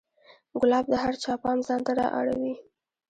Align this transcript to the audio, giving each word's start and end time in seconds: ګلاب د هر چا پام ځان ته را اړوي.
ګلاب 0.61 0.85
د 0.89 0.93
هر 1.03 1.13
چا 1.23 1.33
پام 1.43 1.59
ځان 1.67 1.81
ته 1.85 1.91
را 1.99 2.07
اړوي. 2.19 2.53